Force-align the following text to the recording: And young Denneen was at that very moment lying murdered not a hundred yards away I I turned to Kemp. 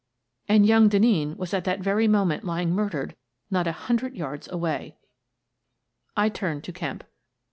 And 0.49 0.65
young 0.65 0.89
Denneen 0.89 1.37
was 1.37 1.53
at 1.53 1.63
that 1.65 1.79
very 1.79 2.07
moment 2.07 2.43
lying 2.43 2.71
murdered 2.73 3.15
not 3.51 3.67
a 3.67 3.71
hundred 3.85 4.15
yards 4.15 4.49
away 4.51 4.97
I 6.17 6.25
I 6.25 6.29
turned 6.29 6.63
to 6.63 6.73
Kemp. 6.73 7.03